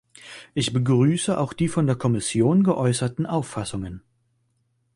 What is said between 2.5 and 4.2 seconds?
geäußerten Auffassungen.